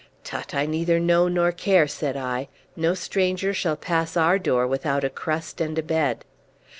[0.23, 2.47] "Tut, I neither know nor care," said I.
[2.75, 6.25] "No stranger shall pass our door without a crust and a bed."